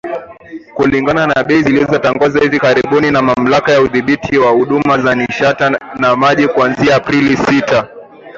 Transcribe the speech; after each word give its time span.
Kulingana 0.75 1.27
na 1.27 1.43
bei 1.43 1.63
zilizotangazwa 1.63 2.41
hivi 2.41 2.59
karibuni 2.59 3.11
na 3.11 3.21
Mamlaka 3.21 3.71
ya 3.71 3.81
Udhibiti 3.81 4.37
wa 4.37 4.51
Huduma 4.51 4.97
za 4.97 5.15
Nishati 5.15 5.63
na 5.99 6.15
Maji 6.15 6.47
kuanzia 6.47 6.95
Aprili 6.95 7.37
sita 7.37 7.87